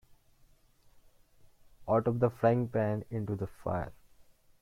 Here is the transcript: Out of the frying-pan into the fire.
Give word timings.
Out 1.87 2.07
of 2.07 2.19
the 2.21 2.31
frying-pan 2.31 3.05
into 3.11 3.35
the 3.35 3.45
fire. 3.45 3.93